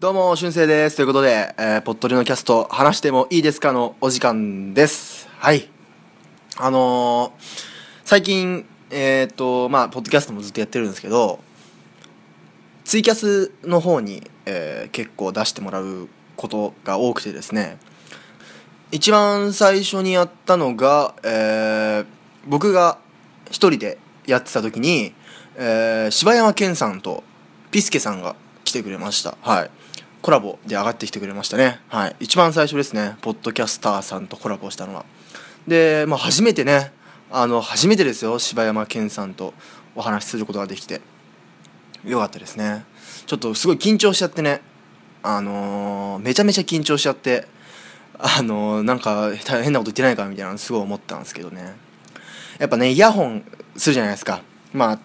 [0.00, 0.96] どうも、しゅんせいです。
[0.96, 5.28] ということで、えー、ぽっとりのキャスト、話してもいいですかのお時間です。
[5.36, 5.68] はい。
[6.56, 7.42] あのー、
[8.06, 11.40] 最近、えっ、と、まあ、ポッドキャストもずっとやってるんですけど、
[12.84, 17.76] ツイキャスの方に、えー結構出してもらうことが多くてですね、
[18.92, 22.06] 一番最初にやったのが、えー
[22.48, 22.96] 僕が
[23.50, 25.12] 一人でやってた時に、
[25.56, 27.22] えー柴山健さんと
[27.70, 29.70] ピスケさんが来てくれましたはい
[30.22, 31.80] コラボで上がってきてくれましたね。
[31.88, 32.16] はい。
[32.20, 33.16] 一番最初ですね。
[33.22, 35.04] ポッドキャスターさんとコラボしたのは。
[35.66, 36.92] で、まあ、初めてね
[37.30, 38.38] あの初めてですよ。
[38.38, 39.54] 柴山健さんと
[39.94, 41.00] お話しすることができて。
[42.04, 42.84] よかったですね。
[43.26, 44.60] ちょっとすごい緊張しちゃってね。
[45.22, 47.46] あのーめちゃめちゃ緊張しちゃって。
[48.18, 51.76] あのーなんか変なこと言ってないかみたいなのすごい思ったんですけどね。
[52.58, 53.44] やっぱねイヤホン
[53.76, 54.42] するじゃないですか。
[54.72, 54.98] まあ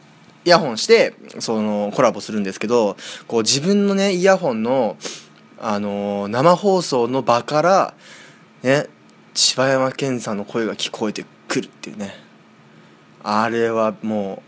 [0.45, 2.95] イヤホンしてそのコラボするんですけど
[3.27, 4.97] こう自分のねイヤホンの
[5.59, 7.93] あのー生放送の場から
[8.61, 8.87] ね
[9.33, 12.13] 柴山健さんの声が聞こえてくるっていうね。
[13.23, 14.43] あれはも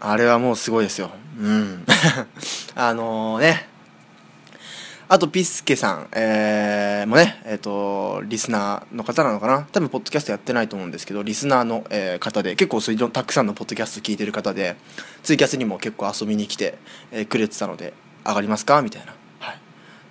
[0.00, 1.10] うあれはもうすごいですよ。
[1.38, 1.84] うん。
[2.74, 3.68] あのね
[5.12, 9.68] あとピスケさん、えーもねえっ、とリスナーの方なのかな？
[9.70, 14.74] 多分ポッドキャストやってないと思うんですけどリスナーの、えー方で結構そういうたくさんのポッドキャスト聞いてる方で
[15.22, 16.78] ツイキャスにも結構遊びに来て、
[17.10, 17.92] えーくれてたので
[18.24, 18.80] 上がりますか？
[18.80, 19.14] みたいな。
[19.40, 19.58] はい。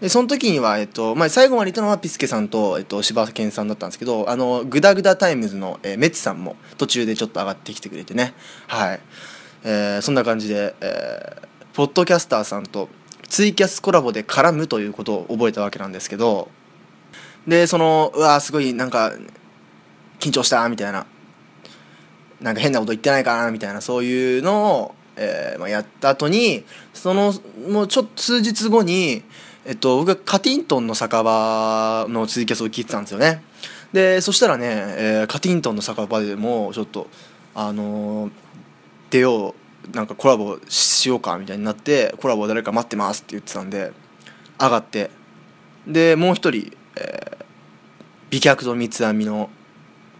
[0.01, 8.35] でその時には、えっとまあ、最後までいたのはピスケさんと、えっと、柴犬さんだったんですけどあのグダグダタイムズの、えーメッツさんも途中でちょっと上がってきてくれてね。
[8.67, 8.99] はい、
[9.63, 12.89] えーそんな感じで、えーポッドキャスターさんと
[13.29, 16.49] ツイキャスコラボで絡むということを覚えたわけなんですけど
[17.47, 19.13] でそのうわーすごいなんか
[20.19, 21.05] 緊張したみたいな。
[22.41, 26.63] なんか変なこと言ってないかなみたいなそういうのを、えーまあ、やった後に
[26.93, 27.33] その
[27.69, 29.21] もうちょっと数日後に、
[29.65, 33.43] えっと、僕がカティントンの酒場のツイキャスを聞いてたんですよね。
[33.93, 37.07] でそしたらね、えーカティントンの酒場でもちょっと
[37.53, 38.31] あのー
[39.11, 39.53] 出よう
[39.93, 43.91] なんかコラボしようかみたいになってコラボ誰か待ってますって言ってたんで
[44.59, 45.09] 上がって
[45.87, 47.41] でもう一人、えー
[48.31, 49.49] 美脚と三つ編みの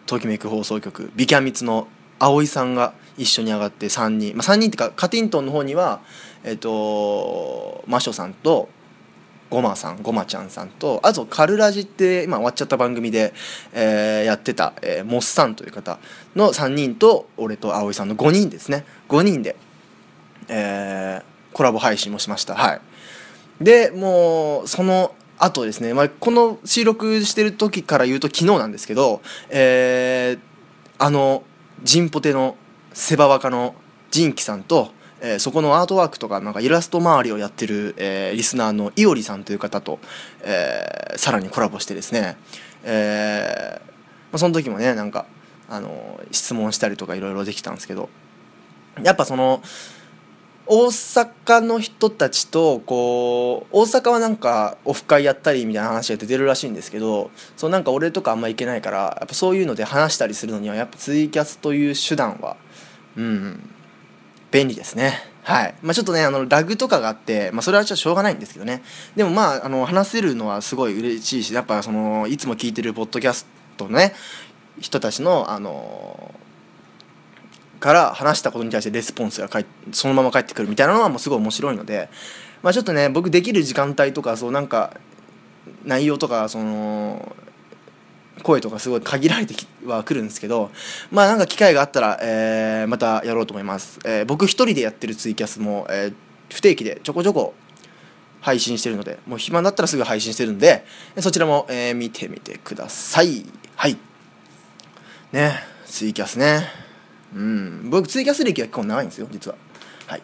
[0.06, 1.88] ときめく放送局美キャミツの
[2.20, 6.02] 葵さんが一緒に上がって3人、まあ、3人っていうかカティントンの方には
[6.44, 8.68] えっ、とマショさんと
[9.52, 13.34] ゴマさんゴマちゃんさんとあとカルラジって今終わっちゃった番組で、
[13.74, 16.00] えーやってた、えーモッさんという方
[16.36, 18.86] の3人と俺と葵さんの5人ですね。
[19.10, 19.58] 5人で、
[20.48, 21.24] えー
[21.54, 22.56] コラボ配信もしました。
[22.56, 22.82] はい。
[23.60, 30.40] でもうその後ですね、まあ、この収録してる時から言うと昨日なんですけど、えー
[31.04, 31.44] あの
[31.84, 32.56] ジンポテの
[32.94, 33.76] セバワカの
[34.12, 40.00] ジンキさんと、えーそこのアートワークとかなんかイラスト周りをやってる、えーリスナーのいおりさんという方と、
[40.44, 42.38] えーさらにコラボしてですね、
[42.84, 43.86] えーま
[44.34, 45.26] あ、その時もねなんか
[45.70, 48.10] あの質問したりとかいろいろできたんですけど
[49.04, 49.62] やっぱその
[50.68, 62.56] 大阪の人たちとこう大阪はなんかオフ会やったりみたいな話が出てるらしいんですけどそうなんか俺とかあんま行けないからやっぱそういうので話したりするのにはやっぱツイキャスという手段は
[63.18, 63.70] うん
[64.52, 65.32] 便利ですね。
[65.44, 65.76] はい。
[65.82, 68.84] まあ、ちょっとねあのラグとかがあって、まあ、それはちょっとしょうがないんですけどね。
[69.16, 73.48] でもまああの話せるのはすごい嬉しいしやっぱそのいつも聞いてるポッドキャス
[73.78, 74.14] トのね
[74.80, 76.36] 人たちのあの
[77.80, 79.50] から話したことに対してレスポンスが
[79.92, 82.10] そのまま返ってくるみたいなのはもうすごい面白いので、
[82.62, 84.96] まあ、ちょっとね僕できる時間帯とかそうなんか
[85.84, 87.36] 内容とかその
[88.44, 89.54] 声とかすごい限られて
[89.86, 90.72] はくるんですけど
[91.12, 96.14] まあなんか機会があったら、えーまたやろうと思います、えー僕一人でやってるツイキャスも、えー
[96.54, 97.54] 不定期でちょこちょこ
[98.42, 100.84] 配信してるのでもう暇になったらすぐ配信してるんで
[101.20, 103.46] そちらも、えー見てみてください。
[103.76, 103.98] はい。
[105.32, 105.54] ね
[105.86, 106.68] ツイキャスね。
[107.36, 107.90] うん。
[107.90, 109.58] 僕ツイキャス歴は結構長いんですよ実は。
[110.08, 110.22] はい。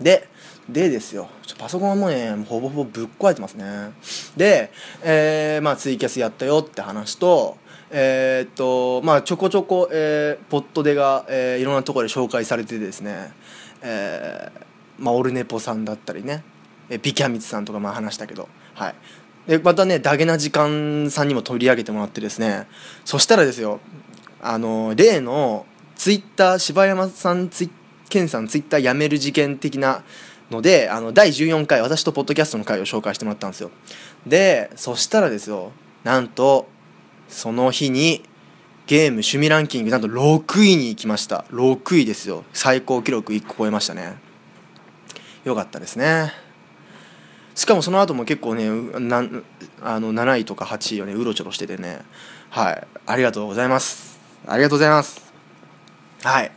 [0.00, 0.28] で
[0.72, 1.28] でですよ。
[1.58, 3.92] パソコンはもうねほぼほぼぶっ壊れてますね。
[4.36, 4.72] で、
[5.02, 7.56] えーまあ、ツイキャスやったよって話と
[7.90, 13.32] えーっとまあちょこちょこ、えーポットでが、えーいろんなところで紹介されてですね。
[13.82, 14.62] えー
[14.98, 16.42] まあ、オルネポさんだったりね。
[16.88, 18.48] えービキャミツさんとかまあ話したけど。
[18.74, 18.94] はい。
[19.46, 22.66] でまたねダゲな時間さんにも取り上げてもらってですね。
[23.04, 23.80] そしたらですよ
[24.40, 25.66] あの例の
[25.96, 27.70] ツイッター柴山さんツイ
[28.08, 30.04] 健さんツイッターやめる事件的な
[30.52, 33.70] のであの第14回私とポッドキャストの回を紹介してもらったんですよ。
[34.26, 35.72] でそしたらですよ
[36.04, 36.68] なんと
[37.28, 38.22] その日に
[38.86, 41.44] ゲーム趣味ランキングなんと6位に行きました。
[41.50, 42.44] 6位ですよ。
[42.52, 44.16] 最高記録1個超えましたね。
[45.44, 46.32] よかったですね。
[47.54, 48.68] しかもその後も結構ね
[49.00, 49.24] な
[49.82, 52.02] あの7位とか8位をねうろちょろしててね。
[52.50, 52.86] はい。
[53.06, 54.20] ありがとうございます。
[54.46, 55.32] ありがとうございます。
[56.22, 56.52] はい。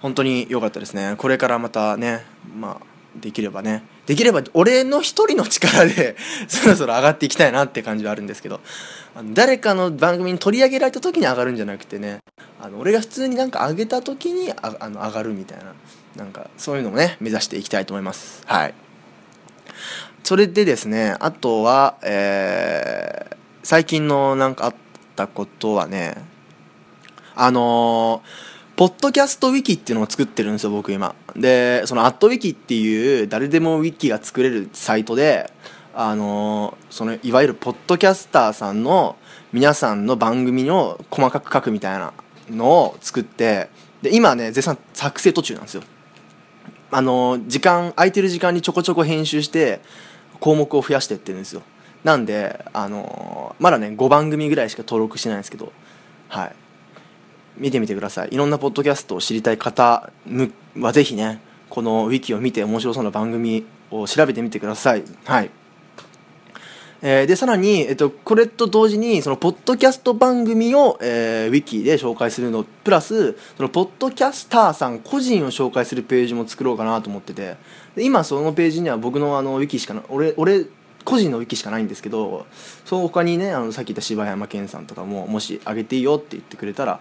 [0.00, 1.14] 本当に良かったですね。
[1.16, 2.24] これからまたね
[2.54, 3.84] まあできればね。
[4.06, 6.16] できれば俺の一人の力で
[6.48, 8.60] そろそろ上がっていきたいなって感じはあるんですけど。
[9.34, 12.20] 誰かの番組に取り上げられた時に上がるんじゃなくてね。
[12.60, 15.74] あの俺が普通になんか上げた時にああの上がるみたいな。
[16.16, 18.42] なんかそういうのをね目指していきたいと思います。
[18.46, 18.74] はい。
[20.24, 24.74] それでですねあとは、えー、最近のなんかあっ
[25.16, 26.16] たことはね
[27.34, 31.14] あのーポッドキャストウィキっていうのを作ってるんですよ僕今。
[31.36, 35.52] でそのアットウィキっていう誰でもウィキが作れるサイトで
[35.94, 39.16] あのそのいわゆるポッドキャスターさんの
[39.52, 42.14] 皆さんの番組を細かく書くみたいな
[42.50, 43.68] のを作って
[44.00, 45.82] で今ね絶賛作成途中なんですよ。
[46.90, 49.80] あの時間空いてる時間にちょこちょこ編集して
[50.40, 51.62] 項目を増やしてってるんですよ。
[52.04, 55.72] なんであのまだね5番組ぐらいしか登録してないんですけど
[56.28, 56.61] はい。
[57.56, 58.28] 見てみてください。
[58.32, 60.10] いろんなポッドキャストを知りたい方
[60.78, 65.04] はぜひねこのウィキを見て面白そうな番組を調べてみてください。
[65.24, 65.50] はい。
[67.04, 77.56] えー、でさらに、えっと、これと同時にそのポッドキャスト番組を、えー、ウィキで紹介するのプラスそのポッドキャスターさん個人を紹介するページも作ろうかなと思ってて。
[77.96, 80.64] 今そのページには僕のあのウィキしかな俺俺
[81.04, 82.46] 個人のウィキしかないんですけど
[82.84, 87.00] その他にねあのさっき言った柴山健さんとかももしあげていいよって言ってくれたら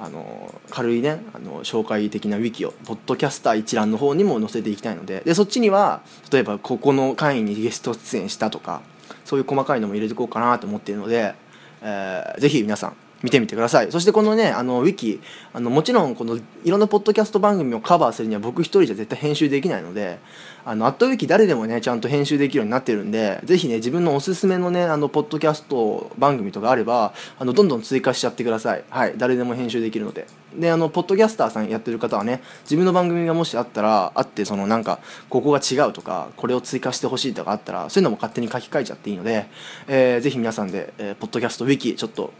[0.00, 8.82] あの軽いねあの紹介的なウィキをポッドキャスター一覧の方にも載せていきたいのででそっちには例えばここの会にゲスト出演したとか
[9.24, 11.34] そういう細かいのも入れていこうかなと思っているので、
[11.82, 13.90] えー、ぜひ皆さん見てみてください。
[13.90, 15.20] そしてこのねあのウィキ
[15.52, 20.18] あのもちろんこのいろんなポッドキャスト番組をカバーするには僕一人じゃ絶対編集できないので
[20.64, 28.84] あのアットウィキ誰でもねちゃんと編集できるようになってるんでぜひね自分のおすすめのねあのポッドキャスト番組とかあればあのどんどん追加しちゃってください。
[28.90, 30.26] はい誰でも編集できるので。
[30.54, 34.98] であのポッドキャスターさんやってる方はね自分の番組がもしあったらあってそのなんか
[35.28, 39.46] ここが違うとかこれを追加してほしいとかあったらそういうのも勝手に書き換えちゃっていいので、
[39.88, 42.32] えー、ぜひ皆さんで、えー、ポッドキャストウィキちょっと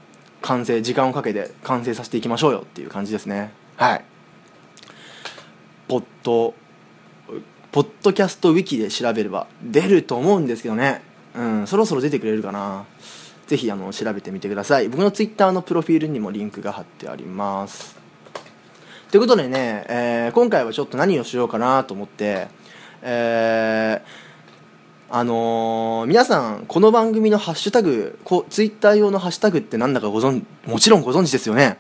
[0.43, 3.53] 完成時間をかけて完成させていきましょうよっていう感じですね。
[3.77, 4.05] はい。
[5.89, 6.55] ポッド
[7.71, 11.03] ポッドキャストウィキで調べれば出ると思うんですけどね。
[11.35, 12.85] うんそろそろ出てくれるかな。
[13.47, 14.89] ぜひあの調べてみてください。
[14.89, 17.97] 僕のツイッターのプロフィールにもリンクが貼ってあります。
[19.11, 22.49] ということでね、えー、今回はちょっと何をしようかなと思って
[23.01, 24.28] えー
[25.11, 31.79] あのー、皆さんこの番組のハッシュタグこツイッター用のハッシュタグって何だかご存もちろんご存知ですよね。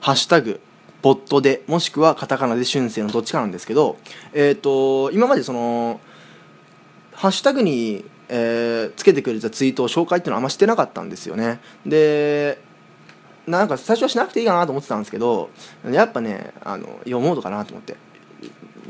[0.00, 0.60] ハッシュタグ
[1.00, 3.96] ボットでもしくはカタカナで春生のどっちかなんですけど
[4.34, 6.00] えっ、ー、と今までその
[7.14, 11.60] ハッシュタグに、えー、つけてくれたツイートを紹介っていうのはあんましてなかったんですよね。
[11.86, 12.60] で
[13.46, 15.48] なんか最初はしなくていいかなと思ってたんですけど
[15.90, 18.09] やっぱねあの読もうとかなと思って。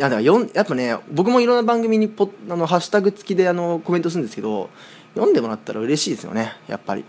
[0.00, 4.70] やだからよやっぱね僕もいろんな番組にポあのハッシュタグ付きであのコメントするんですけど
[5.14, 7.04] 読んでもらったら嬉しいですよねやっぱり。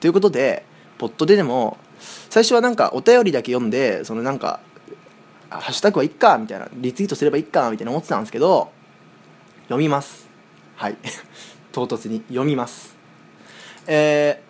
[0.00, 0.64] ということで
[0.98, 1.76] ポットででも
[2.30, 4.60] 最初はなんかお便りだけ読んでそのなんか
[5.50, 8.70] 「ハッシュタグはいっか」みたいなリツイートすればいっかみたいな思ってたんですけど
[9.64, 10.26] 読みます。
[10.76, 10.96] はい。
[11.72, 12.96] 唐突に読みます。
[13.86, 14.40] え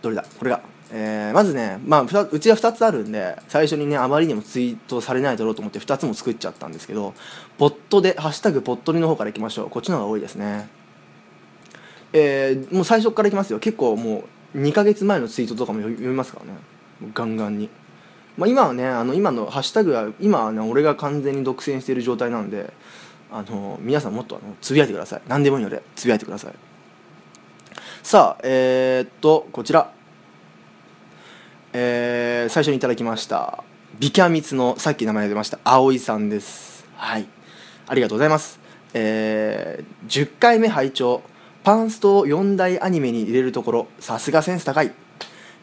[0.00, 0.24] ー、どれだ？
[0.38, 0.60] これが。
[0.90, 2.06] えー、まずね、まあ、う
[2.40, 7.14] ちは2つあるんで最初にねあまりにもツイートされないだろうと思って2つも作っちゃったんですけど
[7.58, 9.70] ポットで「ハッシュタグポットリ」の方からいきましょう。
[9.70, 10.68] こっちの方が多いですね。
[12.14, 13.58] えー、もう最初からいきますよ。
[13.58, 16.52] 結構もう2ヶ月前のツイートとかも読みますからね。
[17.12, 17.68] ガンガンに、
[18.38, 22.72] まあ、今はねあの今のハッシュタグは今はね俺が完全に独占している状態なんで
[23.30, 25.22] あの皆さんもっとあのつぶやいてください。
[25.28, 26.54] 何でもいいのでつぶやいてください。
[28.02, 29.97] さあえー、っとこちら。
[31.72, 33.62] えー、最初にいただきました
[33.98, 36.86] ビキャミツのさっき名前出ました葵さんです。
[36.96, 37.26] はい。
[37.86, 38.60] ありがとうございます。
[38.94, 41.22] えー、10回目拝聴
[41.64, 44.92] パンストを4大アニメに入れるところさすがセンス高い、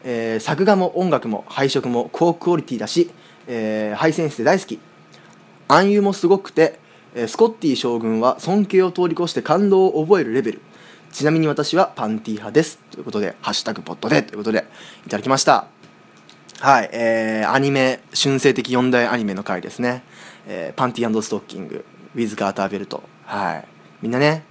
[0.04, 3.10] えー、作画も音楽も配色も高クオリティだし、
[3.48, 4.78] えー、ハイセンスで大好き。
[5.68, 6.78] 暗喩もすごくて
[7.26, 10.60] スコッティ将軍は尊敬を通り越して感動を覚えるレベル。
[11.10, 12.78] ちなみに私はパンティ派です。
[12.90, 14.66] ということで「ハッシュタグポットで」ということで
[15.06, 15.75] いただきました。
[16.60, 20.02] はい、えー、アニメ、春生的4大アニメの回ですね。
[20.46, 21.84] えー、パンティストッキング、
[22.14, 23.02] ウィズ・ガーターベルト。
[23.24, 23.64] はい。
[24.00, 24.42] みんなね、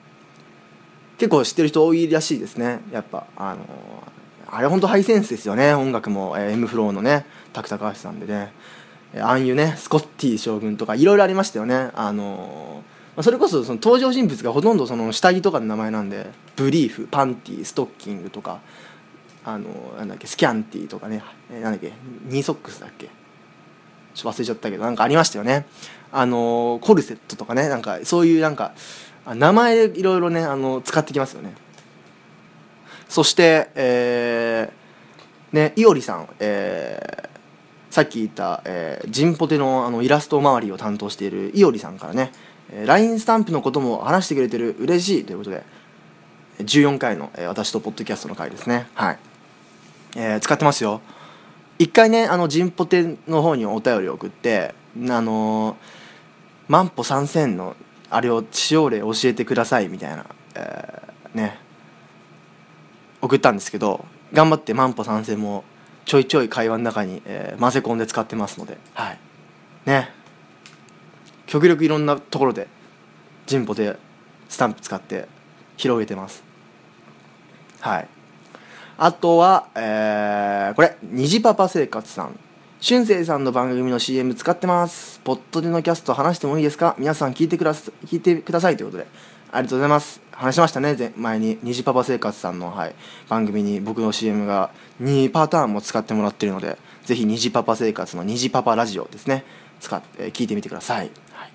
[1.17, 2.81] 結構知ってる人多いらしいですね。
[2.91, 5.73] やっぱ、あのー、あれ本当ハイセンスですよね。
[5.73, 8.53] 音楽も、えー、M フローのね、タクタカハシさんでね。
[9.19, 11.89] ああいうね、スコッティ将軍とかいろいろありましたよね。
[11.95, 12.83] あの
[13.17, 18.59] あそれこそその登場人物がほとんどその下着とかの名前なんでブリーフパンティストッキングとか
[19.45, 21.93] あのなんだっけスキャンティーとかね、えー、なんだっけ
[22.25, 23.09] ニーソックスだっけ。
[24.15, 25.67] ちょっと忘れちゃったけどなんかありましたよね。
[26.11, 28.73] あのコルセットとかねなんかそういうなんか
[29.27, 31.53] 名前いろいろねあの使ってきますよね。
[33.07, 42.31] そしてえー、ねいおりさんえー、さっき言った、えー、ジンポテのあのイラスト周りを担当しているいおりさんからね、
[42.71, 45.63] えー、LINE スタンプのことも話してくれてる嬉しいということで
[46.59, 48.87] 14回の、え、私とポッドキャストの回ですね。
[48.93, 49.19] はい、
[50.15, 51.01] えー、使ってますよ。
[51.77, 55.75] 一回ねあのジンポテの方にお便り送ってあのー、
[56.69, 57.75] 万歩三千の
[58.09, 61.59] あれを使用例教えてくださいみたいな、えー、ね
[63.21, 65.63] 送ったんですけど頑張って万歩三千も
[66.05, 69.19] ちょいちょい会話の中に、えー、混ぜ込んで使ってますのではい。
[69.85, 70.09] ね。
[71.45, 72.67] 極力いろんなところで
[73.47, 73.97] ジンポで
[74.49, 75.27] スタンプ使って
[75.77, 76.43] 広げてます。
[77.81, 78.07] はい。
[78.97, 82.39] あとは、えー、これ虹パパ生活さん。
[82.79, 85.19] 俊生さんの番組の CM 使ってます。
[85.23, 86.95] ポットでのキャスト話してもいいですか？
[86.97, 89.07] 皆さん聞いてくださ聞いてくださいということで。
[89.51, 90.21] ありがとうございます。
[90.31, 91.57] 話しましたね前に。
[91.63, 92.95] 虹パパ生活さんの、はい、
[93.29, 94.71] 番組に僕の CM が
[95.01, 96.77] 2パターンも使ってもらってるので。
[97.05, 99.43] ぜひ虹パパ生活の虹パパラジオですね。
[99.79, 101.51] 使って、聞いてみてください、はい、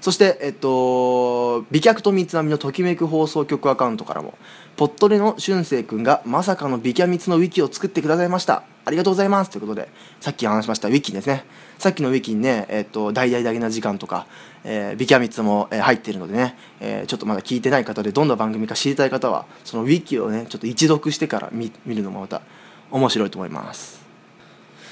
[0.00, 4.34] そしてえっと美脚と三つ編みのときめく放送局アカウントからも
[4.76, 8.64] ポットレの俊生くんがまさかの美キャミツのウィキを作ってくださいました。
[8.84, 9.50] ありがとうございます。
[9.50, 9.88] ということで
[10.20, 11.44] さっき話しましたウィキですね。
[11.78, 14.26] さっきのウィキにね、えっと、大々だけな時間とか、
[14.64, 22.42] えー、ビキャミツも、えー、入っているのでね、えー、ちょっとまだ聞いてない方でどんな番組か知りたい方はそのウィキをねちょっと一読してから見見るのもまた
[22.90, 24.04] 面白いと思います。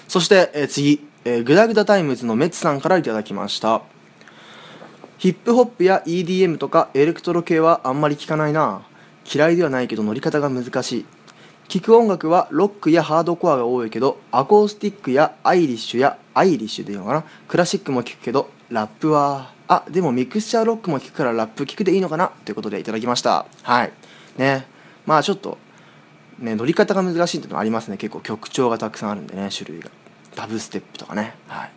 [0.06, 3.82] そして、えー、次、えー、グダグダタイムズのメッツさんからいただきました。
[5.18, 8.82] ヒップホップや EDM とかエレクトロ系はあんまり聞かないな。
[9.30, 11.06] 嫌いではないけど乗り方が難しい。
[11.68, 17.24] 聴く音楽はロックやハードコアが多いけどアコースティックやアイリッシュやアイリッシュでいいのかな？
[17.48, 22.28] クラシックも聴くけどラップはあでもミクスチャーロックも聴くからラップ聴くでいいのかな？
[22.44, 23.46] ということでいただきました。
[23.62, 23.92] はい。
[24.36, 24.66] ね。
[25.06, 25.56] まあちょっと
[26.38, 27.96] ね乗り方が難しいっていうのありますね。
[27.96, 29.90] 結構曲調がたくさんあるんでね種類が。
[30.34, 31.34] ダブステップとかね。
[31.46, 31.70] はい。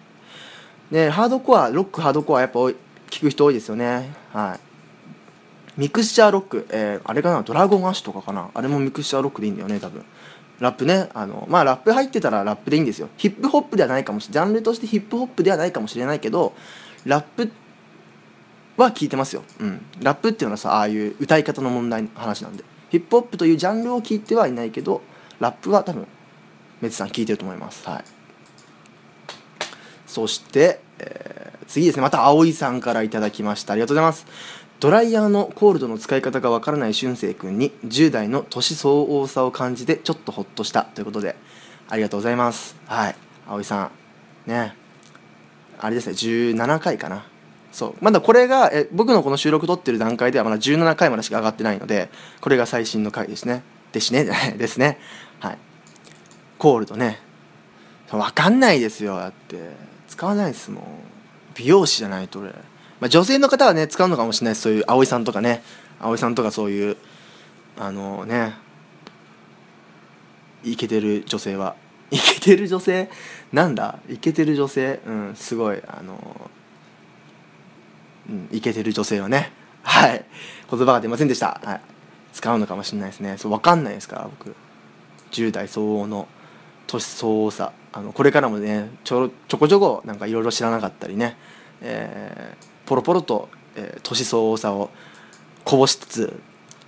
[0.91, 4.11] でハードコアロックハードコアやっぱ聞く人多いですよね。
[4.33, 4.59] はい。
[5.77, 7.41] ミクスチャーロック、えー、あれかな？
[7.41, 8.49] ドラゴンアッシュとかかな？
[8.53, 10.05] あれもミクスチャーロックでいいんだよね多分。
[10.59, 11.09] ラップね。
[11.13, 13.09] あのまあラップ入ってたらラップでいいんですよ。
[13.17, 14.45] ヒップホップではないかもしれない。
[14.45, 16.53] ジャンルとしてヒップホップではないかもしれないけど
[17.05, 17.51] ラップ
[18.77, 22.63] は聞いてますよ、うん、ラップっていうのはさああいう歌い方の問題の話なんで。
[22.89, 25.01] ヒップホップというジャンルを聞いてはいないけど
[25.39, 26.07] ラップは多分
[26.81, 27.87] メツさん聞いてると思います。
[27.89, 28.03] はい。
[30.07, 32.01] そして、えー、次ですね。
[32.01, 33.73] また葵さんから頂きました。
[33.73, 34.25] ありがとうございます。
[34.79, 40.83] ドライヤーのコールドの使い方がわからない俊生君に10代の年相応さを感じてちょっとほっとした。
[40.83, 41.35] ということで
[41.87, 42.75] ありがとうございます。
[42.85, 43.15] はい。
[43.47, 43.91] 葵さ
[44.47, 44.49] ん。
[44.49, 44.75] ね。
[45.79, 46.13] あれですね。
[46.13, 47.25] 17回かな。
[47.71, 47.95] そう。
[48.01, 52.09] まだこれがえ僕のこの収録撮ってる段階ではまだ17回までしか上がってないので
[52.41, 53.63] これが最新の回ですね。
[53.93, 54.25] ですね。
[54.57, 54.99] ですね。
[55.39, 55.57] はい。
[56.57, 57.19] コールドね。
[58.11, 59.17] 分かんないですよ。
[59.17, 59.95] だって。
[60.07, 60.83] 使わないですもん。
[61.55, 62.53] 美容師じゃないと俺。
[62.99, 65.61] まあ、女性の方はね使うのかもしれないそういう葵さんとかね。
[65.99, 66.97] 葵さんとかそういう
[67.77, 68.53] あのね。
[70.63, 71.75] イケてる女性は。
[72.11, 73.09] イケてる女性？
[73.51, 73.99] なんだ？
[74.09, 74.99] イケてる女性？
[75.05, 75.81] うんすごい。
[75.87, 76.49] あの
[78.29, 79.51] うんイケてる女性はね。
[79.83, 80.25] はい。
[80.69, 81.81] 言葉が出ませんでした、はい、
[82.33, 83.37] 使うのかもしれないですね。
[83.37, 84.55] そう分かんないですから僕。
[85.31, 86.27] 10代相応の
[86.87, 91.37] 年相応さあのこれからもねちょちょこちょこなんかいろいろ知らなかったりね。
[91.81, 94.89] えーポロポロと、えー、年相応さを
[95.63, 96.39] こぼしつつ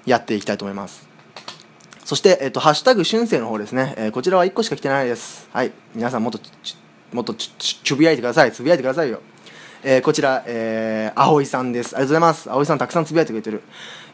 [0.06, 1.08] やっていきたいと思います。
[2.06, 5.50] そして、えーと、ハッシュタグ春生の方ですね、えー、こちらは1個しか来てないです。
[5.52, 5.74] はい。
[5.94, 6.40] 皆さんもっと
[7.12, 8.52] もっとつぶやいてください。
[8.52, 9.22] つぶやいてくださいよ。
[9.84, 11.96] えー、こちら、えー、葵さんです。
[11.96, 12.50] ありがとうございます。
[12.50, 13.62] 葵さんたくさんつぶやいてくれてる。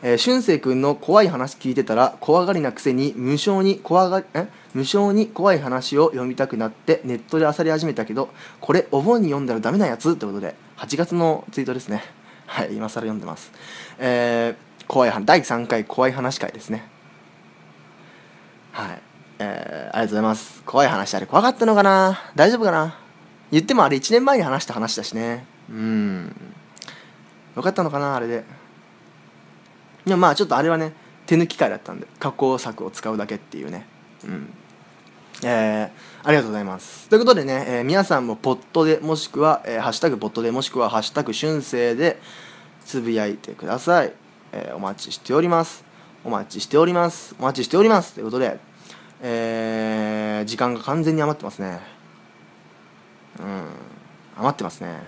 [0.01, 4.47] えー、俊生君の怖い話聞いてたら、怖がりなくせに無償に怖がえ？
[4.73, 12.03] 無償に怖い話を読みたくなってネットで漁り始めたけど、これお盆に読んだらダメなやつってことで、8月のツイートですね。
[12.45, 13.53] はい、今更読んでます。
[13.99, 16.89] えー、怖い話、第3回怖い話会ですね。
[18.73, 19.01] はい。
[19.39, 20.61] えー、ありがとうございます。
[20.65, 22.19] 怖い話あれ怖かったのかな？
[22.35, 22.97] 大丈夫かな？
[23.49, 25.45] 言ってもあれ1年前に話した話だしね。
[25.69, 26.35] うん
[27.55, 28.17] よかったのかな？
[28.17, 28.43] あれで
[30.03, 30.91] でもまあちょっとあれはね
[31.27, 33.87] 手抜き会だったんで加工策を使うだけっていうね
[34.25, 34.53] うん
[35.41, 37.09] えー、ありがとうございます。
[37.09, 42.19] ということでね、えー、皆さんもポットでもしくは、えー、ハッシュタグポットでもしくはハッシュタグ春生で
[42.85, 44.13] つぶやいてください、
[44.51, 45.83] えーお待ちしております。
[46.23, 47.35] お待ちしております。
[47.39, 48.13] お待ちしております。
[48.13, 48.59] ということで
[49.21, 51.79] えー時間が完全に余ってますね。
[53.39, 53.65] うん。
[54.37, 55.01] 余ってますね。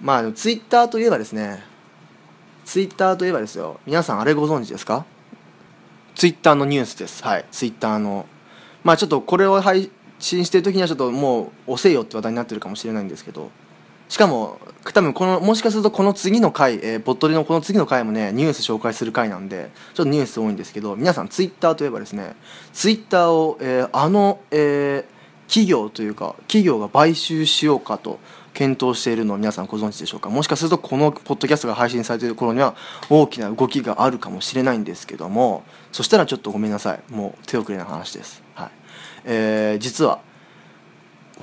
[0.00, 1.62] まあツイッターといえばですね。
[2.64, 3.80] ツイッターといえばですよ。
[3.86, 5.04] 皆さんあれご存知ですか？
[6.18, 7.22] ツイッターのニュースです。
[7.22, 7.44] はい。
[7.52, 8.26] ツイッターの。
[8.82, 13.52] まあちょっとこれを配信してる時にはちょっともう遅えよって話題になってるかもしれないんですけど。
[14.08, 14.58] しかも
[14.94, 22.34] 多分このもしかするとこの次の回、えー、ボットリのこの次の回もねニュース紹介する回なんでちょっとニュース多いんですけど皆さんツイッターといえばですね
[22.72, 28.20] ツイッターを、えーあの、えー企業というか企業が買収しようかと
[28.58, 30.30] 検討しているのを皆さんご存知でしょうか？
[30.30, 32.74] もしかするとこのポッドキャストが配信されている頃には
[33.08, 35.62] 大きな動きがあるかもしれないんですけども
[35.92, 37.00] そしたらちょっとごめんなさい。
[37.08, 38.70] もう手遅れな話です、はい。
[39.26, 40.26] えー実は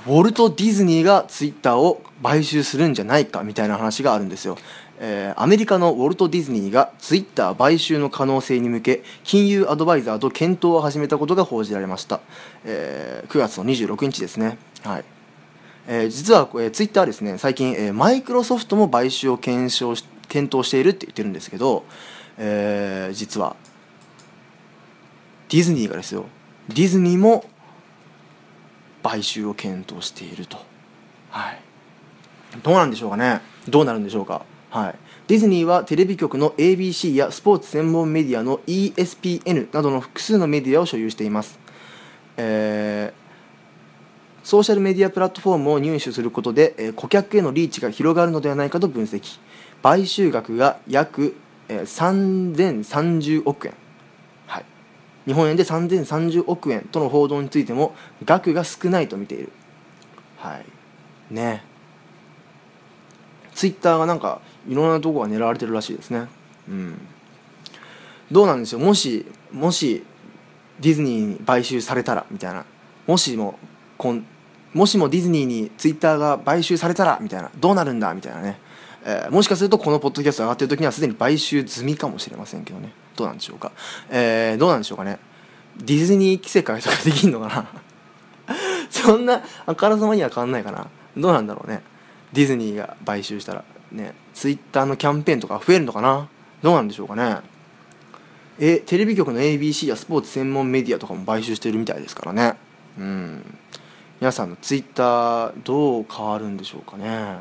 [0.06, 4.58] ウォルト・ディズニーがツイッターを買収するんじゃないかみたいな話があるんですよ、
[5.00, 12.20] えーアメリカのウォルト・ディズニーがツイッター買収の可能性に向け金融アドバイザーと検討を始めたことが報じられました、
[12.66, 14.58] えー9月の26日ですね。
[14.84, 15.04] はい。
[15.86, 21.84] えー実は、えー、ツイッターですね最近、えーマイクロソフトも買収を検証し検討しているって言ってるんですけど、
[22.38, 23.56] えー実は
[25.48, 26.24] ディズニーがですよ
[26.68, 27.44] ディズニーも
[29.02, 30.58] 買収を検討していると。
[31.30, 31.60] はい。
[32.64, 33.40] どうなんでしょうかね？
[33.68, 34.44] どうなるんでしょうか？
[34.70, 34.94] はい。
[35.28, 41.60] ディズニーはテレビ局の ABC やスポーツ専門メディアの ESPN などの複数のメディアを所有しています、
[42.36, 43.15] えー
[44.46, 49.40] ソーシャルメディアプラットフォームを入手することで、え顧客へのリーチが広がるのではないかと分析。
[49.82, 51.34] 買収額が約、
[51.68, 53.74] え3030億円、
[54.46, 54.64] はい、
[55.26, 59.50] 日本円で3030億円との報道についても額が少ないと見ている。
[60.38, 61.34] はい。
[61.34, 61.64] ね。
[63.52, 66.28] ツイッターがなんかいろんなとこが狙われてるらしいですね。
[66.68, 67.00] うん。
[68.30, 68.80] どうなんでしょう。
[68.82, 70.04] もしもし
[70.78, 72.64] ディズニーに買収されたらみたいな。
[73.08, 73.58] もしも
[73.98, 74.24] こん
[74.76, 78.60] もしもディズニーにツイッターが買収されたらみたいなどうなるんだみたいなね、
[79.06, 82.92] えーもしかするとこのポッドキャスト上がってる時にはすでに買収済みかもしれませんけどね。
[83.16, 83.72] どうなんでしょうか、
[84.10, 85.18] えーどうなんでしょうかね。
[85.78, 87.68] ディズニー着せ替えとかできんのかな。
[88.90, 90.88] そんなあからさまには変わんないかな。
[91.16, 91.82] どうなんだろうね。
[92.34, 94.14] ディズニーが買収したらね。
[94.34, 96.28] ツイッターのキャンペーンとか増えるのかな。
[96.62, 97.38] どうなんでしょうかね。
[98.58, 102.56] えテレビ局の ABC やスポーツ専門メディアとかも買収してるみたいですからね。
[102.98, 103.55] うん。
[104.20, 107.38] 皆さんのツイッターどう変わるんでしょうかね。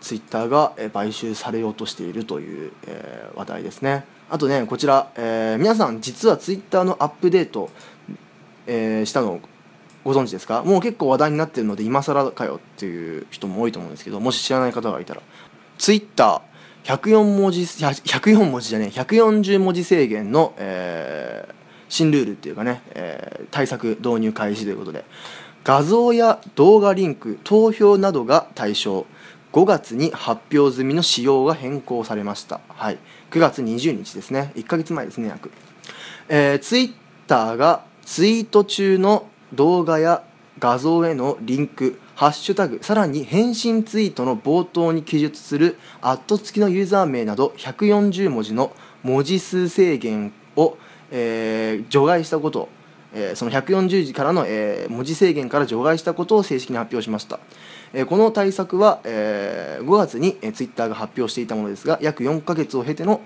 [0.00, 4.04] ツイッターが買収されようとしているという、えー話題ですね。
[4.30, 7.70] あとねこちら、えー皆さん実はツイッターのアップデート、
[8.66, 9.40] えーしたのを
[10.04, 10.62] ご存知ですか？
[10.62, 15.22] もう結構話題になってるので今更かよっていう人も多いと思うんですけどもし知らない方がいたら。
[15.78, 25.04] ツイッター104文字100 104文字じゃねえ140文字制限の、えー新ルールっていうかね、えー対策導入開始ということで
[25.64, 29.06] 画像や動画リンク投票などが対象
[29.52, 32.98] 5月に発表済みの仕様が変更されました、はい、
[33.30, 34.52] 9月20日ですね。
[34.54, 35.50] 1ヶ月前ですね約、
[36.28, 36.92] えー、ツイッ
[37.26, 40.22] ターがツイート中の動画や
[40.58, 48.72] 画像へのリンクハッシュタグさらに返信ツイートの冒頭に記述するアット付きのユーザー名など140文字の
[49.02, 50.76] 文字数制限を、
[51.10, 52.68] えー除外したこと
[53.14, 57.38] えーその140字からの、えー文字制限から除外したことを正式に発表しました、
[57.92, 63.20] えーこの対策は、えー5月に、えー、ツイッターが発表していたものですが約4ヶ月を経ての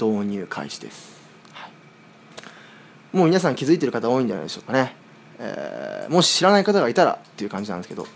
[0.00, 1.20] 導入開始です、
[1.52, 3.16] はい。
[3.16, 4.96] もう皆さん気づいてる方多いんじゃないでしょうかね、
[5.38, 8.06] えーもし知らない方がいたらっていう感じなんですけど。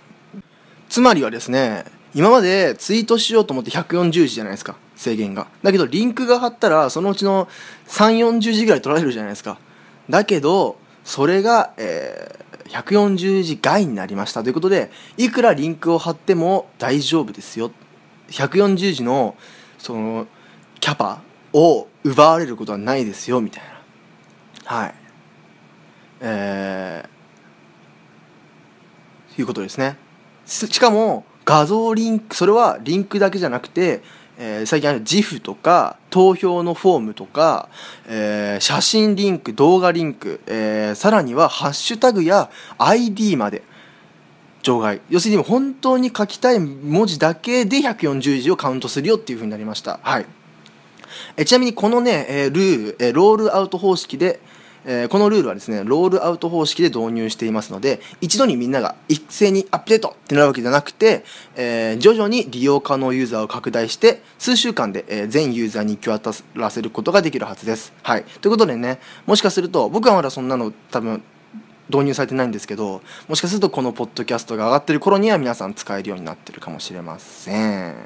[0.89, 4.77] つまりはですね今までツイートしようと思って140字じゃないですか。
[4.99, 5.47] 制限が。
[5.63, 7.49] だけどリンクが貼ったらそのうちの
[7.87, 9.59] 3 4 0字ぐらい取られるじゃないですか。
[10.11, 14.43] だけどそれが、えー140字外になりました。
[14.43, 17.71] ということでいくらリンクを貼っても大丈夫ですよ。
[18.29, 19.37] 140字の
[19.79, 20.27] その
[20.79, 21.23] キャパ
[21.55, 23.63] を奪われることはないですよみたい
[24.67, 24.77] な。
[24.77, 24.95] はい。
[26.21, 27.19] えー
[29.41, 29.97] いうことですね。
[30.45, 34.03] ししかも画像リンクそれはリンクだけじゃなくて、
[34.38, 37.68] えー最近ある GIF とか投票のフォームとか、
[38.07, 43.62] えー写真リンク動画リンク、えーさらにはハッシュタグや ID まで
[44.62, 45.01] 除外。
[45.11, 49.98] 要するに本当に書きたい文字だけで140字をカウントするよっていうふうになりました。
[50.03, 50.27] はい。
[51.37, 54.40] えちなみにこのね、えールール、えーロールアウト方式で、
[54.85, 61.25] えーこのルールはですねロールアウト方式で導入していますので一度にみんなが一斉にアップデートってなるわけじゃなくて、
[61.57, 67.93] えー徐々に利用可能ユーザーを拡大して数週間で、えー全ユーザーに行き渡らせることができるはずです。
[68.03, 71.23] はい、ということでねもしかすると僕はまだそんなの多分
[71.88, 77.97] 導入されてないんですけどもしかするとこのポッドキャストが上がってる頃には皆さん使えるようになってるかもしれません。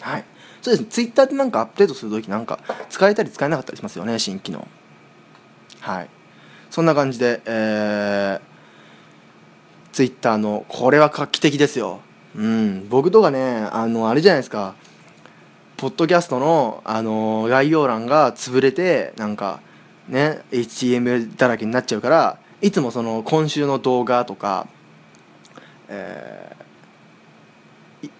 [0.00, 0.24] はい。
[0.62, 0.88] そうですね。
[0.90, 4.66] ツイッターってなんかアップデートするときなんか使えたり使えなかったりしますよね新機能。
[5.80, 6.08] はい。
[6.70, 8.40] そんな感じでえー、
[9.92, 12.00] ツイッターのこれは画期的ですよ。
[12.36, 12.88] うん。
[12.88, 14.74] 僕とかねあのあれじゃないですか。
[15.76, 19.60] ポッドキャストの、あの概要欄が潰れてなんか
[20.08, 24.66] ね HTML だらけになっちゃうからいつもその今週の動画とか、
[25.88, 26.54] え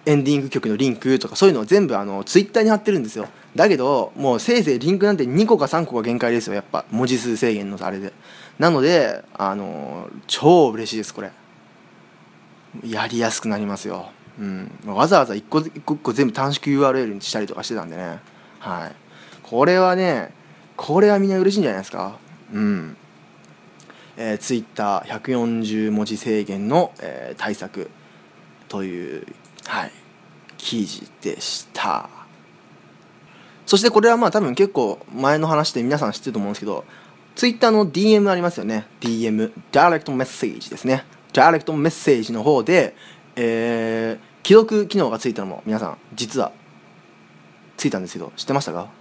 [0.05, 3.27] エンディング曲のリンクとかそういうのを全部あのツイッターに貼ってるんですよ。
[3.55, 6.53] だけどもうせいぜいリンクなんて2個か3個が限界ですよ。
[6.53, 8.13] やっぱ文字数制限のあれで。
[8.59, 11.31] なのであの超嬉しいですこれ。
[12.85, 18.19] やりやすくなりますよ、うん、わざわざ一個一個一個全部短縮 URL にしたりとかしてたんでね。
[18.59, 18.95] はい。
[19.43, 20.33] これはね
[20.77, 22.17] これはみんな嬉しいんじゃないですか。
[22.53, 22.97] うん。
[24.17, 27.89] えー、ツイッター140文字制限の、えー対策
[28.67, 29.25] という、
[29.65, 29.91] はい、
[30.57, 32.09] 記事でした。
[33.65, 36.83] そしてこれはまあ多分結構前の話で皆さん知ってると思うんですけど
[37.35, 38.85] ツイッターの DM ありますよね。
[38.99, 41.05] DM ダイレクトメッセージですね。
[41.31, 42.95] ダイレクトメッセージの方で、
[43.35, 46.51] えー、既読機能がついたのも皆さん実は
[47.77, 49.00] ついたんですけど知ってましたか？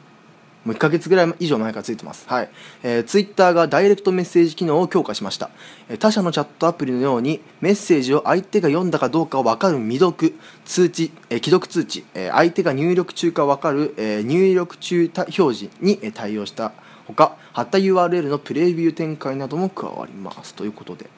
[0.64, 2.28] もう1ヶ月ぐらい以上前からついてます。
[2.28, 2.50] はい。
[2.82, 5.50] えー、ツイッターがダイレクトメッセージ機能を強化しました。
[5.88, 16.72] えー他社のチャットアプリのようにメッセージを相手が読んだかどうかを分かる未読通知、えー既読通知、えー相手が入力中か分かる、えー入力中表示に対応した
[17.06, 20.54] ほか、貼った URL のプレビュー展開なども加わります。
[20.54, 21.08] ということで。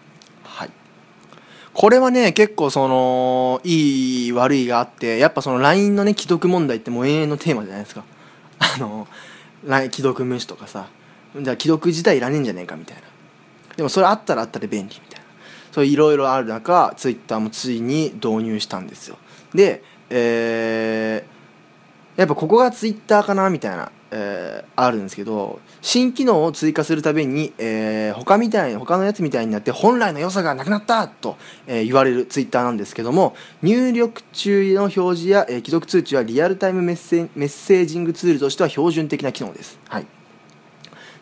[0.44, 0.70] はい。
[1.74, 8.04] これはね結構そのいい悪いがあってやっぱその LINE のね既読問題ってもう永遠のテーマじゃないですか
[8.58, 9.08] あの
[9.64, 10.88] 既読無視とかさ
[11.40, 13.02] じゃあ既読自体いらねえんじゃねえかみたいな。
[13.76, 15.26] でもそれあったらあったで便利みたいな。
[15.72, 19.16] そういろいろある中ツイッターもついに導入したんですよ。
[19.54, 21.32] でえー
[22.14, 39.78] やっぱここがツイッターかなみたいな、えーあるんですけど新機能を追加するたびに、えー他みたい他のやつみたいになって本来の良さがなくなったと、えー言われるツイッターなんですけども入力中の表示や、えー既読通知はリアルタイムメッセメッセージングツールとしては標準的な機能です。
[39.88, 40.06] はい、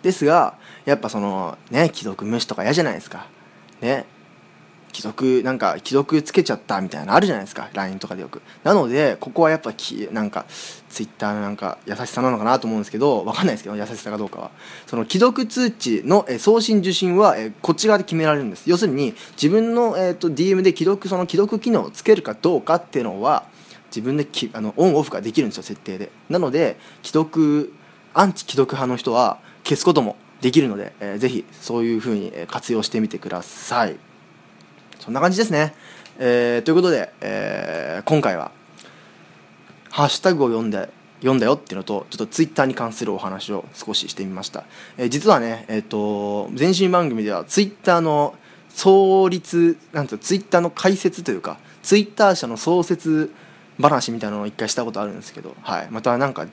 [0.03, 3.27] ですがやっぱそのね既読無視とか嫌じゃないですか。
[3.81, 4.05] ね
[4.93, 7.69] 既読なんか既読つけちゃったみたいなのあるじゃないですか。
[7.73, 8.43] LINE とかでよく。
[8.65, 10.47] なのでここはやっぱきなんか
[10.89, 14.51] Twitter のなんか優しさなのかなと思うんですけどわかんないですけど優しさかどうかは。
[14.87, 18.69] その既読通知のえ送信受信はえこっち側で決められるんです。
[18.69, 23.45] 要するに自分の、えー、と DM で既読その既読機能をつけるかどうかっていうのは
[23.87, 26.11] 自分できあのオンオフができるんですよ設定で。
[26.29, 27.73] なので既読
[28.15, 34.10] アンチ既読派の人は消すこともできるので、えーぜひそういうふうに活用してみてください。
[35.01, 35.75] そんな感じですね。
[36.19, 38.53] えーということで、えー今回は
[39.91, 40.89] ハッシュタグを読んで
[41.21, 44.65] 読んだよっていうのとちょっとツイッターに関するお話を少ししてみました、
[44.97, 48.35] えー実はねえっ、と前身番組ではツイッターの
[48.69, 53.33] 創立なんていうのツイッターの解説というかツイッター社の創設
[53.79, 56.47] 話みたいなのを一回したことあるんですけど、はい、またなんか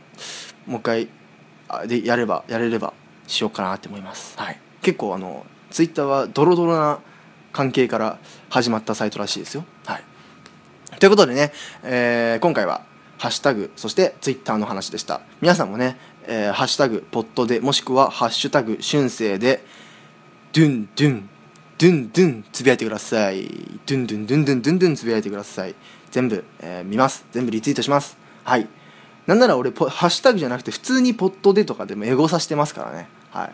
[0.66, 1.08] もう一回
[1.88, 2.94] でやればやれれば
[3.28, 7.00] しようかなって思います、はい、結構あのツイッターはドロドロな
[7.58, 8.20] 関係から
[8.52, 9.66] 始まったサイトらしいですよ。
[9.88, 10.04] はい、
[11.00, 12.84] ということでね、えー今回は
[13.18, 15.22] ハッシュタグそしてツイッターの話でした。
[15.42, 19.66] 皆さんもね、えーハッシュタグポットでもしくはハッシュタグ春生で
[20.54, 21.30] ドゥンドゥン
[21.80, 23.48] ドゥンドゥンつぶやいてください。
[23.48, 25.74] ドゥンドゥンドゥンドゥンドゥンドゥンつぶやいてください。
[26.12, 27.26] 全部、えー見ます。
[27.32, 28.18] 全部リツイートします。
[28.44, 28.68] はい。
[29.26, 33.08] なんなら俺ハッシュタグじゃなくて普通にポットでとかでもエゴさしてますからね。
[33.32, 33.52] はい。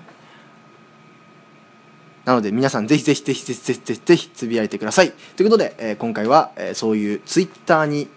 [2.25, 5.11] なので皆さんぜひぜひぜひぜひぜひぜひぜひつぶやいてください。
[5.35, 8.07] ということで、えー今回は、えーそういうツイッターに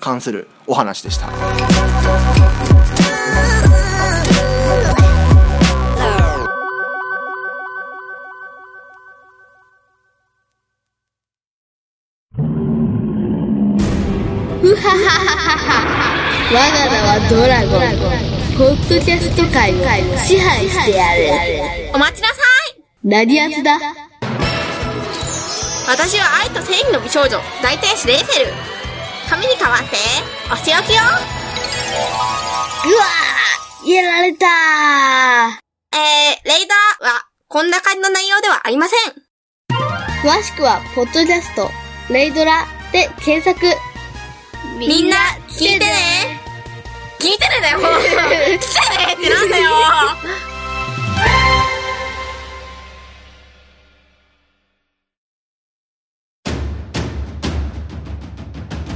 [0.00, 1.26] 関するお話でした。
[16.52, 17.78] 我が名はドラゴ
[18.26, 18.40] ン。
[18.58, 19.76] ポッドキャスト界を
[20.18, 21.90] 支配してやる。
[21.94, 22.29] お待ちな
[23.02, 23.78] ラディアスだ。
[25.88, 28.52] 私は愛と正義の美少女大天使レイフェル。
[29.26, 29.96] 神に代わって
[30.52, 31.06] お仕置きよう
[32.94, 34.48] わーやられたー。
[35.96, 39.14] えー、レイダーはこんな感じの内容ではありません。
[40.22, 41.70] 詳しくは、ポッドキャスト、
[42.12, 43.58] レイドラで検索。
[44.78, 45.16] みんな、
[45.48, 46.38] 聞いてね。
[47.18, 47.60] 聞いてね。
[47.62, 47.78] だよ。
[47.80, 49.70] 来てねってなんだよ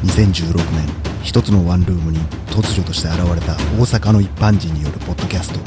[0.05, 0.87] 2016年
[1.23, 2.19] 一つのワンルームに
[2.51, 5.61] 突如として現れた大阪の一般人によるポッドキャスト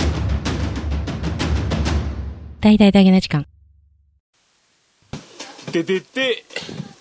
[2.61, 3.45] 大々大げな時間。
[5.71, 6.43] ててて、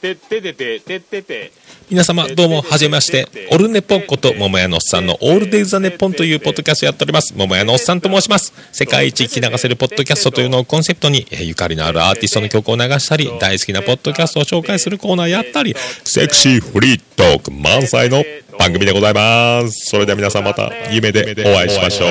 [0.01, 1.53] てててて、ててて。
[1.89, 3.29] 皆様どうもはじめまして。
[3.53, 7.33] オルネポンこと桃屋のおっさんのオールデイズ・ザ・ネッポンというポッドキャストやっております。
[7.37, 8.53] 桃屋のおっさんと申します。
[8.73, 18.25] 世界一聞き流せるポッドキャストというのをコンセプトにえーゆかりのあるアーティストの曲を流したり大好きなポッドキャストを紹介するコーナーやったりセクシーフリートーク満載の
[18.59, 19.87] 番組でございます。
[19.89, 22.09] それでは皆さんまた夢でお会いしましょう。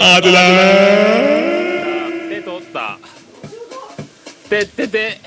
[0.00, 0.40] あでだ
[2.28, 2.98] 手取った。
[4.48, 5.18] てってて、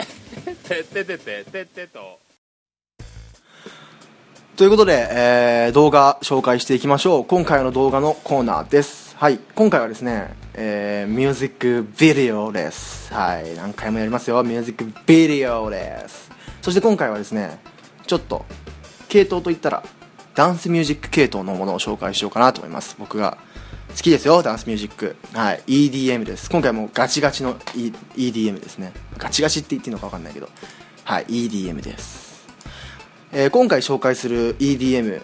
[0.68, 1.88] てっててて、てって
[4.56, 4.64] と。
[4.64, 7.26] いうことで、えー動画紹介していきましょう。
[7.26, 9.16] 今回の動画のコーナーです。
[9.18, 9.40] はい。
[9.56, 13.12] 今回はですね、えーミュージックビデオです。
[13.14, 13.56] はい。
[13.56, 14.44] 何回もやりますよ。
[14.44, 16.30] ミュージックビデオです。
[16.62, 17.60] そして今回はですね
[18.06, 18.46] ちょっと
[19.10, 19.84] 系統といったら
[20.36, 22.96] ダンスミュージック系統のものを紹介しようかなと思います。
[23.00, 23.38] 僕が
[23.90, 26.50] 好きですよダンスミュージックはい EDM です。
[26.50, 28.94] 今回もガチガチの、e、EDM ですね。
[29.18, 30.48] ガチガチって言っていいのか分かんないけど。
[31.06, 31.26] はい。
[31.26, 32.23] EDM です。
[33.36, 35.22] えー今回紹介する EDM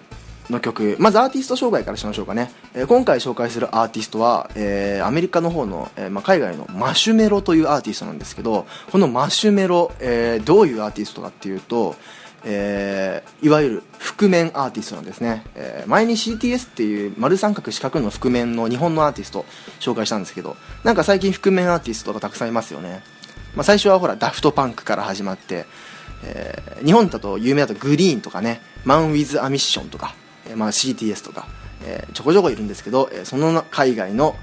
[0.49, 11.95] の曲まずアーティスト紹介からしましょうかね、えー今回紹介するアーティストは、えーアメリカの方の、えーまあ、海外のマシュメロというアーティストなんですけどこのマシュメロ、えーどういうアーティストかっていうと、
[12.45, 19.45] えーいわゆる覆面アーティストなんですね、えー前に CTS っていう丸三角四角の覆面の日本のアーティスト
[19.79, 23.03] 紹介したんですけどなんか最近覆面アーティストがたくさんいますよね、
[23.55, 25.65] まあ、最初はほらダフトパンクから始まって
[26.23, 30.15] えー日本だと有名だとグリーンとかねマン・ウィズ・アミッションとか、
[30.47, 31.47] えーまあ、CTS とか、
[31.83, 34.35] えーちょこちょこいるんですけど、えーその海外の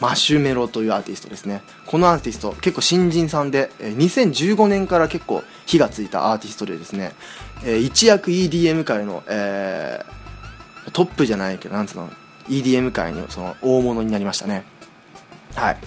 [0.00, 1.62] マシュメロというアーティストですね。
[1.86, 7.12] このアーティスト結構新人さんで、えー2015年から結構火がついたアーティストでですね、
[7.64, 12.10] えー一躍 EDM 界の、えートップじゃないけどなんつうの
[12.48, 14.64] EDM 界のその大物になりましたね。
[15.54, 15.78] はい、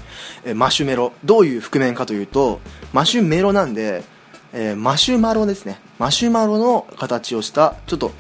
[0.46, 2.62] えーマシュメロどういう覆面かというと
[2.94, 4.04] マシュメロなんで、
[4.60, 5.80] えーマシュマロですね。
[6.00, 8.12] マシュマロの形をしたちょっと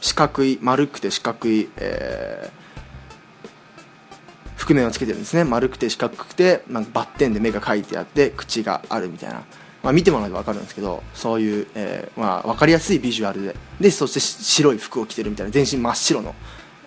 [0.00, 2.62] 四角い丸くて四角い、えー
[4.56, 5.42] 覆面をつけてるんですね。
[5.42, 9.42] 丸くて四角くて、まあ、バッテンで目が描いてあって口があるみたいな、
[9.82, 13.56] まあ、見てもらえば分かるんですけどそういう、えーまあ、分かりやすいビジュアルで。
[13.80, 15.52] でそして白い服を着てるみたいな。
[15.52, 16.34] 全身真っ白の、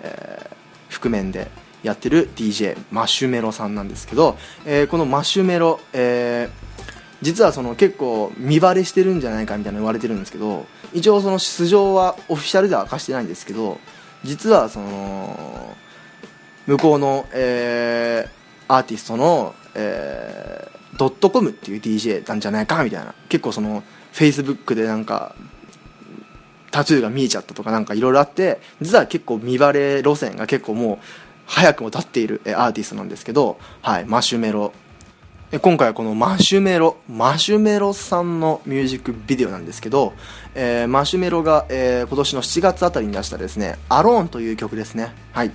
[0.01, 0.49] え
[0.89, 1.51] 覆面で
[1.83, 6.74] やってる DJ マシュメロさんなんですけど、えーこのマシュメロ、えー
[7.21, 13.79] 実はその結構見バレしてるんじゃないかみたいな言われてるんですけど一応その素性はオフィシャルでは明かしてないんですけど
[14.23, 15.75] 実はその
[16.67, 18.35] 向こうの、えー
[18.67, 23.13] アーティストの、えードットコムっていう DJ なんじゃないかみたいな。
[23.29, 25.35] 結構そのフェイスブックでなんか
[26.71, 30.97] タトゥーが見えちゃったとかなんかいろいろあって実は結構見バレ路線が結構もう
[31.45, 34.71] 早くも立っているアーティストなんですけど、はい、マシュメロ
[35.61, 40.13] 今回はこのマシュメロマシュメロさんのミュージックビデオなんですけど、
[40.53, 45.13] えーマシュメロが、えー今年の7月あたりに出したですね「アローンという曲ですね。
[45.31, 45.51] はい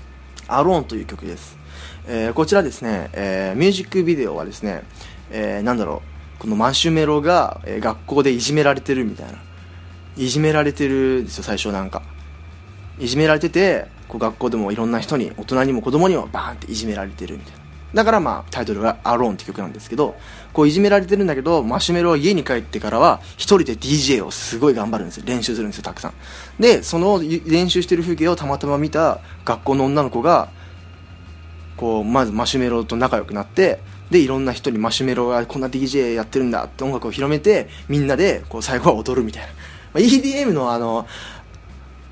[0.48, 1.58] 「アローンという曲です、
[2.06, 4.84] えーこちらですね、えミュージックビデオはですね、
[5.30, 6.02] えーなんだろ
[6.38, 9.38] うこのマシュメロが、え学校でいじめられてるみたいな。
[10.16, 12.02] いじめられてるんですよ最初なんか。
[12.98, 17.61] いじめられててこう学校でもいろんな人に大人にも子供にもバーンっていじめられてるみたいな。
[17.94, 20.16] だからまあタイトルが「アローンって曲なんですけど
[20.52, 25.24] こういじめられてるんだけどマシュメロは家に帰ってからは一人で DJ をすごい頑張るんですよ。
[25.26, 26.12] 練習するんですよたくさん。
[26.60, 30.48] でその練習してる風景をたまたま見た学校の女の子が
[31.76, 39.42] こうまずマシュメロと仲良くなってでいろんな人にマシュメロがこんな DJ やってるんだって音楽を広めてみんなでこう最後は踊るみたい
[39.94, 41.06] な、EDM のあの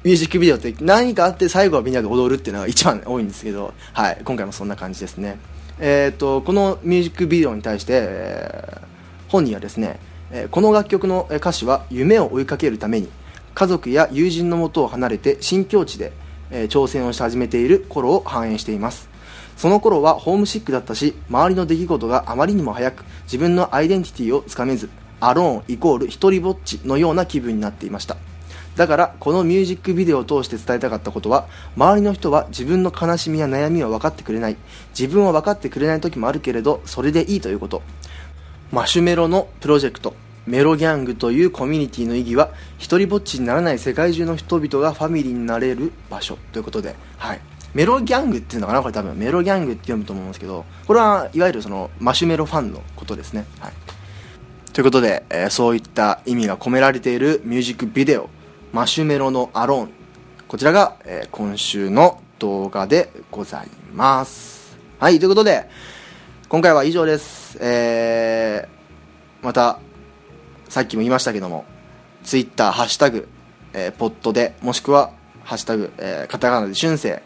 [0.03, 5.39] ミュージックビデオって何かあって最後はみんなで踊るっていうのが一番多いんですけど、はい、今回もそんな感じですね。
[5.79, 8.91] えー、とこのミュージックビデオに対して、えー
[9.31, 10.01] 本人はですね、
[10.33, 13.09] えーこの楽曲の歌詞は夢を追いかけるために
[13.55, 16.13] 家族や友人のもとを離れて新境地で、
[16.51, 19.09] えー挑戦をし始めている頃を反映しています。
[19.57, 24.89] その頃はホームシックだったし周りの出来事があまりにも早く自分のアイデンティティをつかめず
[25.21, 28.17] アローンイコール一人ぼっちのような気分になっていました。
[28.76, 34.56] だからこのミュージックビデオを通して伝えたかったことは周りの人は自分の悲しみや悩みを分かってくれない。
[34.98, 37.83] 自分を分かってくれない時もあるけれどそれでいいということ。
[38.72, 40.14] マシュメロのプロジェクト
[40.46, 47.40] メロギャングというコミュニティの意義は一人ぼっちにならない世界中の人々がファミリーになれる場所ということで、はい、
[47.74, 48.80] メロギャングっていうのかな？
[48.80, 49.18] これ多分。
[49.18, 50.64] メロギャングって読むと思うんですけど。
[50.87, 53.72] これはいわゆるそのマシュメロファンのことですね、はい、
[54.72, 58.30] ということで、えーそういった意味が込められているミュージックビデオ。
[58.72, 59.90] マシュメロのアローン
[60.46, 65.68] こちらが、えー今週の動画でございますはいということで
[66.48, 69.78] 今回は以上ですえー、また
[70.68, 71.64] さっきも言いましたけども
[72.24, 73.28] ツイッターハッシュタグ、
[73.72, 75.11] えーポットでもしくは
[75.44, 77.22] ハッシュタグ、えーカタカナで春生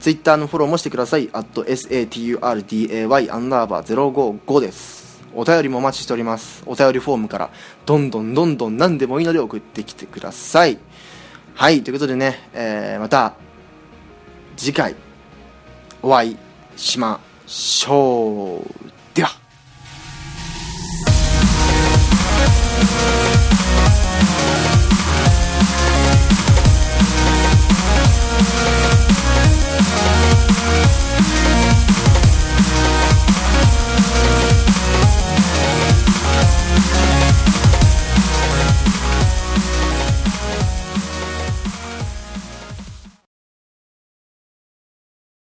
[0.00, 1.28] ツイッターのフォローもしてください。
[1.32, 5.07] あと SATURDAY アンダーバー055です。
[5.34, 6.62] お便りもお待ちしております。
[6.66, 7.50] お便りフォームから
[7.86, 10.78] どんどんどんどん何でもいいので送ってきてください。
[11.54, 13.34] はい、ということでね、えーまた
[14.56, 14.96] 次回
[16.02, 16.36] お会い
[16.76, 18.90] しましょう。
[19.14, 19.30] では